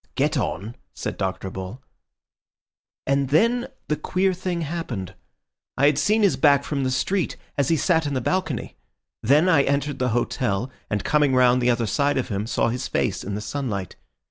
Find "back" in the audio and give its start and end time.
6.37-6.63